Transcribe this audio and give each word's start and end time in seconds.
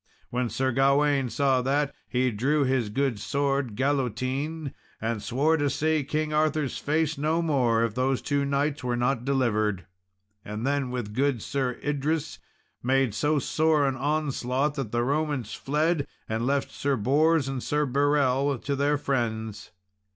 When 0.31 0.49
Sir 0.49 0.71
Gawain 0.71 1.29
saw 1.29 1.61
that, 1.61 1.93
he 2.09 2.31
drew 2.31 2.63
his 2.63 2.89
good 2.89 3.19
sword 3.19 3.75
Galotine, 3.75 4.73
and 4.99 5.21
swore 5.21 5.57
to 5.57 5.69
see 5.69 6.03
King 6.03 6.33
Arthur's 6.33 6.79
face 6.79 7.19
no 7.19 7.43
more 7.43 7.83
if 7.85 7.93
those 7.93 8.19
two 8.19 8.43
knights 8.43 8.83
were 8.83 8.95
not 8.97 9.25
delivered; 9.25 9.85
and 10.43 10.65
then, 10.65 10.89
with 10.89 11.13
good 11.13 11.43
Sir 11.43 11.75
Idrus, 11.83 12.39
made 12.81 13.13
so 13.13 13.37
sore 13.37 13.85
an 13.87 13.95
onslaught 13.95 14.73
that 14.73 14.91
the 14.91 15.03
Romans 15.03 15.53
fled 15.53 16.07
and 16.27 16.47
left 16.47 16.71
Sir 16.71 16.95
Bors 16.95 17.47
and 17.47 17.61
Sir 17.61 17.85
Berel 17.85 18.57
to 18.63 18.75
their 18.75 18.97
friends. 18.97 19.69